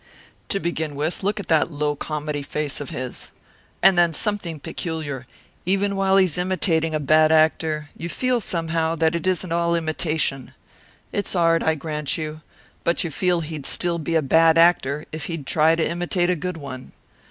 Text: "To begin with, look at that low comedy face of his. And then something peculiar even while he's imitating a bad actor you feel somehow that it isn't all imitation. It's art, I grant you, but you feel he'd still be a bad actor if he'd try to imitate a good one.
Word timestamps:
"To 0.49 0.59
begin 0.59 0.95
with, 0.95 1.21
look 1.21 1.39
at 1.39 1.47
that 1.49 1.69
low 1.71 1.95
comedy 1.95 2.41
face 2.41 2.81
of 2.81 2.89
his. 2.89 3.29
And 3.83 3.99
then 3.99 4.13
something 4.15 4.59
peculiar 4.59 5.27
even 5.63 5.95
while 5.95 6.17
he's 6.17 6.39
imitating 6.39 6.95
a 6.95 6.99
bad 6.99 7.31
actor 7.31 7.91
you 7.95 8.09
feel 8.09 8.41
somehow 8.41 8.95
that 8.95 9.13
it 9.15 9.27
isn't 9.27 9.51
all 9.51 9.75
imitation. 9.75 10.55
It's 11.11 11.35
art, 11.35 11.61
I 11.61 11.75
grant 11.75 12.17
you, 12.17 12.41
but 12.83 13.03
you 13.03 13.11
feel 13.11 13.41
he'd 13.41 13.67
still 13.67 13.99
be 13.99 14.15
a 14.15 14.23
bad 14.23 14.57
actor 14.57 15.05
if 15.11 15.25
he'd 15.27 15.45
try 15.45 15.75
to 15.75 15.87
imitate 15.87 16.31
a 16.31 16.35
good 16.35 16.57
one. 16.57 16.93